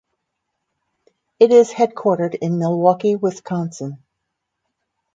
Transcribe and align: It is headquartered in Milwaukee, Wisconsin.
It 1.39 1.51
is 1.51 1.71
headquartered 1.71 2.33
in 2.33 2.57
Milwaukee, 2.57 3.15
Wisconsin. 3.15 4.01